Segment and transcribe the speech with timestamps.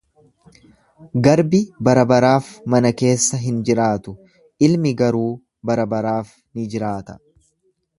[1.27, 4.17] Garbi barabaraaf mana keessa hin jiraatu,
[4.71, 5.31] ilmi garuu
[5.71, 7.23] barabaraaf ni jiraata.